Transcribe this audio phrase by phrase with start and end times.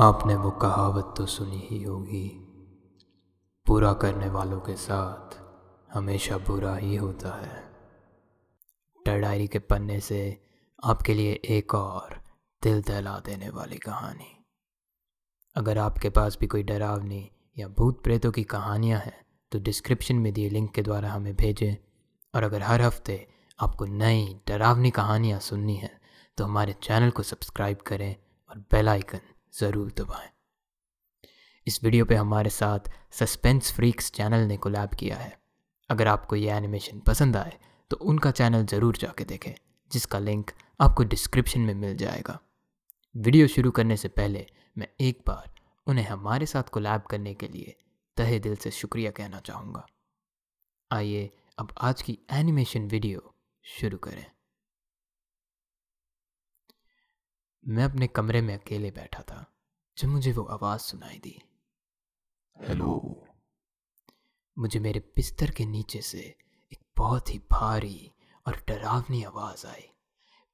[0.00, 2.28] आपने वो कहावत तो सुनी ही होगी।
[3.66, 5.36] पूरा करने वालों के साथ
[5.94, 7.62] हमेशा बुरा ही होता है।
[9.06, 10.20] डायरी के पन्ने से
[10.84, 12.14] आपके लिए एक और
[12.62, 14.44] दिल दहला देने वाली कहानी।
[15.56, 20.32] अगर आपके पास भी कोई डरावनी या भूत प्रेतों की कहानियाँ हैं तो डिस्क्रिप्शन में
[20.32, 21.76] दिए लिंक के द्वारा हमें भेजें।
[22.34, 23.26] और अगर हर हफ़्ते
[23.58, 25.90] आपको नई डरावनी कहानियाँ सुननी है
[26.38, 28.16] तो हमारे चैनल को सब्सक्राइब करें
[28.50, 29.20] और बेल आइकन
[29.54, 30.28] ज़रूर दबाएँ।
[31.66, 35.36] इस वीडियो पे हमारे साथ सस्पेंस फ्रीक्स चैनल ने कोलैब किया है।
[35.90, 37.58] अगर आपको ये एनिमेशन पसंद आए
[37.90, 39.54] तो उनका चैनल ज़रूर जाके देखें,
[39.92, 42.38] जिसका लिंक आपको डिस्क्रिप्शन में मिल जाएगा।
[43.14, 44.46] वीडियो शुरू करने से पहले
[44.78, 45.50] मैं एक बार
[45.86, 47.76] उन्हें हमारे साथ कोलैब करने के लिए
[48.16, 49.86] तहे दिल से शुक्रिया कहना चाहूँगा।
[50.90, 53.32] आइए, अब आज की एनिमेशन वीडियो
[53.64, 54.24] शुरू करें।
[57.68, 59.44] मैं अपने कमरे में अकेले बैठा था
[59.98, 61.42] जब मुझे वो आवाज़ सुनाई दी।
[62.56, 62.92] हेलो
[64.58, 66.18] मुझे मेरे बिस्तर के नीचे से
[66.72, 68.12] एक बहुत ही भारी
[68.46, 69.88] और डरावनी आवाज़ आई।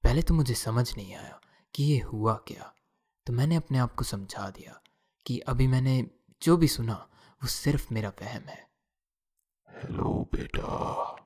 [0.02, 1.40] पहले तो मुझे समझ नहीं आया
[1.74, 2.74] कि ये हुआ क्या
[3.26, 4.82] तो मैंने अपने आप को समझा दिया
[5.26, 6.10] कि अभी मैंने
[6.42, 7.10] जो भी सुना
[7.42, 8.70] वो सिर्फ़ मेरा वहम है।
[9.68, 11.16] हेलो बेटा।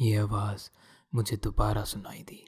[0.00, 0.70] ये आवाज़
[1.14, 2.46] मुझे दोबारा सुनाई दी।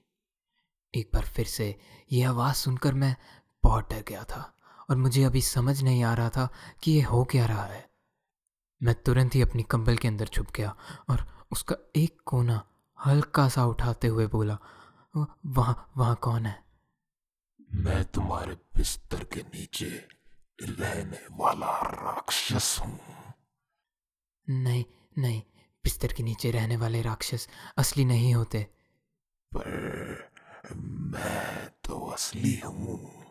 [0.95, 1.81] एक बार फिर से
[2.13, 3.17] ये आवाज़ सुनकर मैं
[3.65, 4.43] बहुत डर गया था
[4.91, 6.49] और मुझे अभी समझ नहीं आ रहा था
[6.83, 7.91] कि ये हो क्या रहा है।
[8.83, 10.75] मैं तुरंत ही अपनी कंबल के अंदर छुप गया
[11.11, 12.61] और उसका एक कोना
[13.07, 14.59] हल्का सा उठाते हुए बोला
[15.47, 16.63] वहाँ वहाँ कौन है?
[17.75, 19.87] मैं तुम्हारे बिस्तर के नीचे
[20.63, 22.99] रहने वाला राक्षस हूँ।
[24.49, 24.85] नहीं
[25.19, 25.43] नहीं
[25.85, 27.49] बिस्तर के नीचे रहने वाले राक्षस
[27.79, 28.63] असली नहीं होते।
[29.53, 30.32] पर
[30.71, 33.27] मैं तो असली हूँ।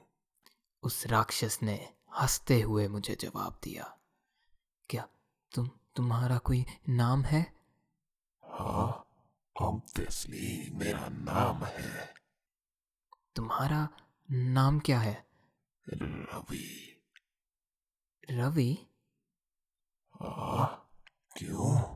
[0.84, 3.98] उस राक्षस ने हँसते हुए मुझे जवाब दिया
[4.90, 5.08] क्या
[5.52, 7.54] तुम तुम्हारा कोई नाम है?
[8.44, 9.08] हाँ
[9.62, 12.14] ऑब्वियसली मेरा नाम है।
[13.36, 13.90] तुम्हारा
[14.32, 15.26] नाम क्या है?
[15.94, 17.02] रवि।
[18.32, 18.88] रवि?
[20.22, 20.92] हाँ
[21.38, 21.96] क्यों?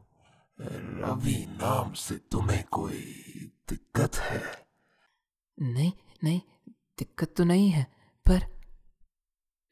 [0.61, 3.01] रवि नाम से तुम्हें कोई
[3.69, 4.64] दिक्कत है?
[5.57, 5.91] नहीं
[6.23, 6.41] नहीं
[6.99, 7.83] दिक्कत तो नहीं है
[8.25, 8.45] पर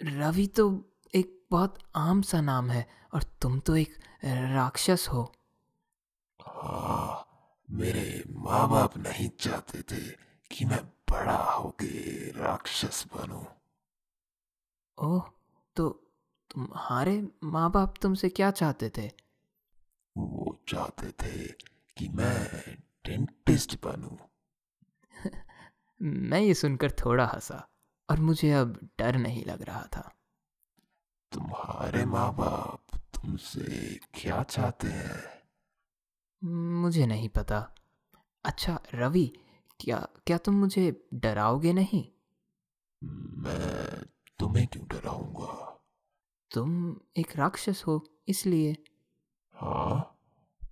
[0.01, 0.65] रवि तो
[1.15, 3.95] एक बहुत आम सा नाम है और तुम तो एक
[4.25, 5.23] राक्षस हो।
[6.39, 7.25] हाँ
[7.69, 10.01] मेरे माँ बाप नहीं चाहते थे
[10.51, 13.43] कि मैं बड़ा होके राक्षस बनूं।
[14.97, 15.29] ओह
[15.75, 15.89] तो
[16.51, 19.07] तुम्हारे माँ बाप तुमसे क्या चाहते थे?
[20.15, 21.47] वो चाहते थे
[21.97, 24.15] कि मैं डेंटिस्ट बनूं।
[26.03, 27.67] मैं ये सुनकर थोड़ा हंसा
[28.09, 30.15] और मुझे अब डर नहीं लग रहा था।
[31.31, 35.23] तुम्हारे माँ बाप तुमसे क्या चाहते हैं?
[36.81, 37.75] मुझे नहीं पता।
[38.45, 39.37] अच्छा रवि
[39.79, 42.05] क्या क्या तुम मुझे डराओगे नहीं?
[43.37, 44.05] मैं
[44.39, 45.83] तुम्हें क्यों डराऊँगा?
[46.51, 48.83] तुम एक राक्षस हो इसलिए।
[49.55, 50.19] हाँ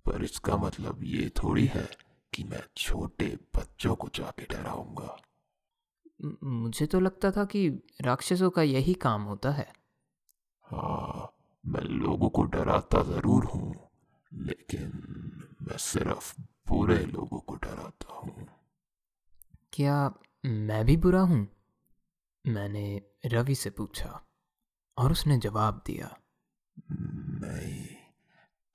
[0.06, 1.88] पर इसका मतलब ये थोड़ी है।
[2.34, 5.16] कि मैं छोटे बच्चों को जाके डराऊँगा।
[6.44, 7.68] मुझे तो लगता था कि
[8.00, 9.72] राक्षसों का यही काम होता है।
[10.64, 11.32] हाँ
[11.64, 13.90] मैं लोगों को डराता ज़रूर हूँ
[14.32, 14.92] लेकिन
[15.62, 16.34] मैं सिर्फ़
[16.68, 18.46] बुरे लोगों को डराता हूँ।
[19.72, 20.14] क्या
[20.44, 21.46] मैं भी बुरा हूँ?
[22.46, 24.26] मैंने रवि से पूछा
[24.98, 26.16] और उसने जवाब दिया।
[26.92, 27.86] नहीं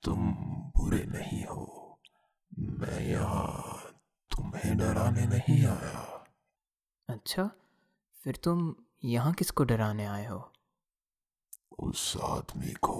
[0.02, 0.32] तुम
[0.76, 1.77] बुरे नहीं हो।
[2.58, 3.78] मैं यहाँ
[4.36, 6.26] तुम्हें डराने नहीं आया।
[7.08, 7.50] अच्छा
[8.24, 8.74] फिर तुम
[9.04, 10.52] यहाँ किसको डराने आए हो?
[11.78, 12.96] उस आदमी को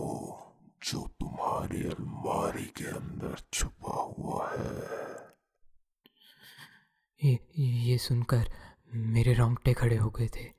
[0.82, 4.88] जो तुम्हारी अलमारी के अंदर छुपा हुआ है।
[7.24, 8.50] ये ये सुनकर
[8.94, 10.52] मेरे रोंगटे खड़े हो गए थे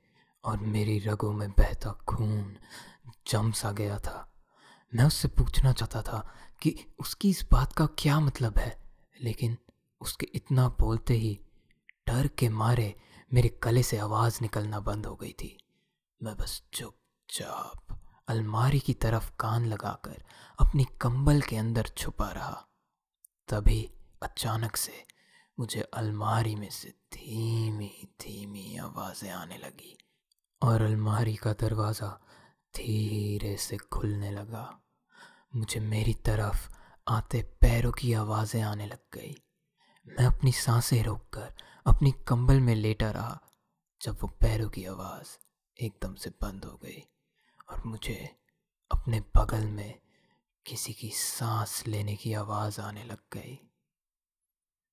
[0.44, 2.56] और मेरी रगों में बहता खून
[3.26, 4.32] जम सा गया था।
[4.94, 8.89] मैं उससे पूछना चाहता था कि उसकी इस बात का क्या मतलब है?
[9.20, 9.56] लेकिन
[10.00, 11.38] उसके इतना बोलते ही
[12.08, 12.94] डर के मारे
[13.32, 15.56] मेरे गले से आवाज़ निकलना बंद हो गई थी।
[16.20, 20.22] मैं बस चुपचाप अलमारी की तरफ़ कान लगाकर
[20.58, 22.66] अपनी कंबल के अंदर छुपा रहा।
[23.48, 23.82] तभी
[24.22, 25.04] अचानक से
[25.58, 29.96] मुझे अलमारी में से धीमी धीमी आवाज़ें आने लगी
[30.62, 32.08] और अलमारी का दरवाज़ा
[32.74, 34.66] धीरे से खुलने लगा।
[35.56, 36.68] मुझे मेरी तरफ़
[37.06, 39.34] आते पैरों की आवाज़ें आने लग गई।
[40.06, 41.52] मैं अपनी साँसें रोककर,
[41.86, 43.40] अपनी कंबल में लेटा रहा,
[44.00, 45.36] जब वो पैरों की आवाज़
[45.76, 47.02] एकदम से बंद हो गई
[47.70, 48.36] और मुझे
[48.90, 50.00] अपने बगल में
[50.66, 53.58] किसी की सांस लेने की आवाज़ आने लग गई।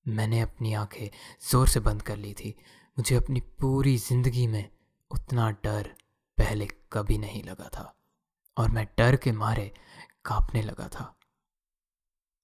[0.05, 1.09] मैंने अपनी आँखें
[1.51, 2.55] ज़ोर से बंद कर ली थी।
[2.97, 4.69] मुझे अपनी पूरी ज़िंदगी में
[5.11, 5.95] उतना डर
[6.37, 7.93] पहले कभी नहीं लगा था
[8.57, 9.71] और मैं डर के मारे
[10.25, 11.13] कांपने लगा था।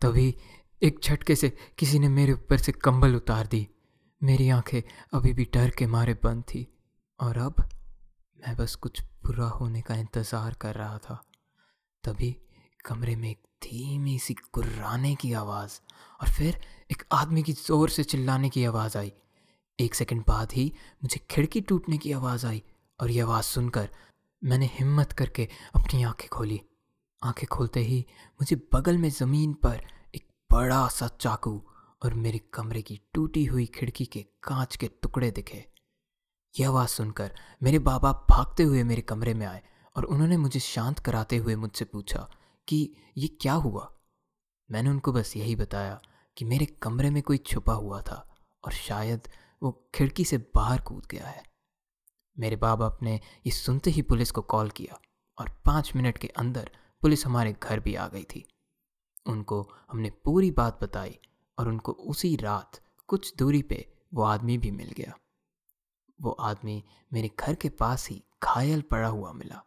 [0.04, 0.36] तभी
[0.82, 3.68] एक झटके से किसी ने मेरे ऊपर से कंबल उतार दी।
[4.22, 4.82] मेरी आँखें
[5.14, 6.68] अभी भी डर के मारे बंद थी
[7.20, 7.62] और अब
[8.40, 11.16] मैं बस कुछ बुरा होने का इंतज़ार कर रहा था।
[12.04, 12.36] तभी
[12.86, 15.80] कमरे में एक धीमी सी कुर्राने की आवाज़
[16.22, 16.60] और फिर
[16.92, 19.14] एक आदमी की ज़ोर से चिल्लाने की आवाज़ आई।
[19.80, 20.72] एक सेकंड बाद ही
[21.04, 22.64] मुझे खिड़की टूटने की आवाज़ आई
[23.00, 23.90] और ये आवाज़ सुनकर
[24.42, 26.62] मैंने हिम्मत करके अपनी आँखें खोली।
[27.24, 31.68] आँखें खोलते ही मुझे बगल में ज़मीन पर एक बड़ा सा चाकू
[32.04, 35.66] और मेरे कमरे की टूटी हुई खिड़की के कांच के टुकड़े दिखे।
[36.60, 39.64] यह आवाज़ सुनकर मेरे बाबा भागते हुए मेरे कमरे में आए
[39.96, 42.30] और उन्होंने मुझे शांत कराते हुए मुझसे पूछा
[42.68, 43.94] कि ये क्या हुआ?
[44.72, 46.02] मैंने उनको बस यही बताया
[46.38, 48.36] कि मेरे कमरे में कोई छुपा हुआ था
[48.66, 49.28] और शायद
[49.64, 51.44] वो खिड़की से बाहर कूद गया है।
[52.40, 55.00] मेरे बाबा ने ये सुनते ही पुलिस को कॉल किया
[55.40, 56.72] और पाँच मिनट के अंदर
[57.04, 58.46] पुलिस हमारे घर भी आ गई थी।
[59.26, 61.20] उनको हमने पूरी बात बताई
[61.60, 65.18] और उनको उसी रात कुछ दूरी पे वो आदमी भी मिल गया।
[66.22, 66.84] वो आदमी
[67.14, 69.64] मेरे घर के पास ही घायल पड़ा हुआ मिला।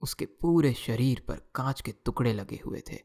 [0.00, 2.98] उसके पूरे शरीर पर कांच के टुकड़े लगे हुए थे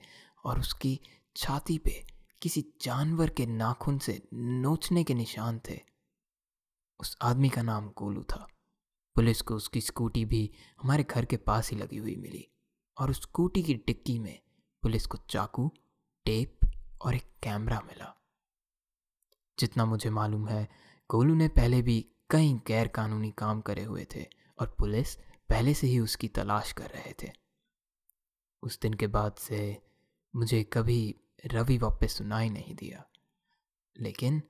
[0.46, 1.00] और उसकी
[1.36, 2.06] छाती पे
[2.42, 5.80] किसी जानवर के नाखून से नोचने के निशान थे।
[7.00, 8.48] उस आदमी का नाम गोलू था।
[9.16, 10.52] पुलिस को उसकी स्कूटी भी
[10.82, 12.50] हमारे घर के पास ही लगी हुई मिली।
[12.98, 14.40] और स्कूटी की डिक्की में
[14.82, 15.72] पुलिस को चाकू,
[16.26, 16.60] टेप
[17.02, 18.24] और एक कैमरा मिला।
[19.60, 20.70] जितना मुझे मालूम है,
[21.12, 24.26] गोलू ने पहले भी कई गैर कानूनी काम करे हुए थे
[24.60, 25.16] और पुलिस
[25.50, 27.32] पहले से ही उसकी तलाश कर रहे थे।
[28.62, 29.82] उस दिन के बाद से
[30.36, 33.06] मुझे कभी रवि वापस सुनाई नहीं दिया।
[34.00, 34.42] लेकिन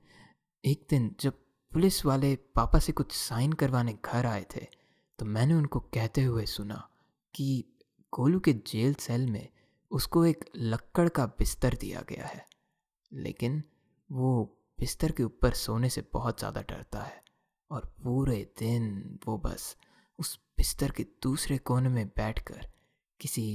[0.64, 1.32] एक दिन जब
[1.72, 4.66] पुलिस वाले पापा से कुछ साइन करवाने घर आए थे
[5.18, 6.88] तो मैंने उनको कहते हुए सुना
[7.34, 7.73] कि
[8.14, 9.48] गोलू के जेल सेल में
[9.90, 12.46] उसको एक लक्कड़ का बिस्तर दिया गया है,
[13.12, 13.62] लेकिन
[14.10, 14.42] वो
[14.78, 17.22] बिस्तर के ऊपर सोने से बहुत ज़्यादा डरता है
[17.70, 19.76] और पूरे दिन वो बस
[20.18, 22.66] उस बिस्तर के दूसरे कोने में बैठकर
[23.20, 23.46] किसी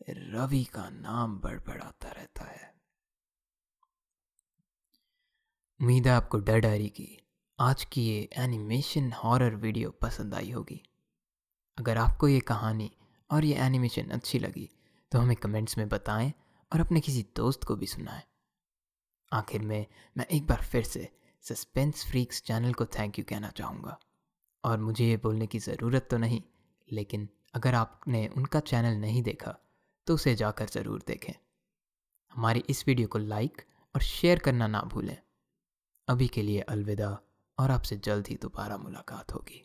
[0.00, 2.70] रवि का नाम बड़बड़ाता रहता है।
[5.80, 7.08] उम्मीद है आपको डर डायरी की
[7.58, 10.80] आज की ये एनिमेशन हॉरर वीडियो पसंद आई होगी।
[11.78, 12.90] अगर आपको ये कहानी
[13.32, 14.68] और ये एनिमेशन अच्छी लगी
[15.12, 16.32] तो हमें कमेंट्स में बताएँ
[16.72, 18.22] और अपने किसी दोस्त को भी सुनाएँ।
[19.32, 19.86] आखिर में
[20.16, 21.08] मैं एक बार फिर से
[21.44, 23.98] सस्पेंस फ्रीक्स चैनल को थैंक यू कहना चाहूँगा।
[24.64, 26.42] और मुझे ये बोलने की ज़रूरत तो नहीं,
[26.88, 29.54] लेकिन अगर आपने उनका चैनल नहीं देखा
[30.06, 31.32] तो उसे जाकर ज़रूर देखें।
[32.32, 33.62] हमारी इस वीडियो को लाइक
[33.94, 35.16] और शेयर करना ना भूलें।
[36.08, 37.10] अभी के लिए अलविदा
[37.58, 39.64] और आपसे जल्द ही दोबारा मुलाकात होगी।